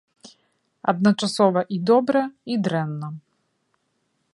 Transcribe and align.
Адначасова 0.93 1.65
і 1.77 1.81
добра, 1.91 2.21
і 2.55 2.61
дрэнна. 2.69 3.07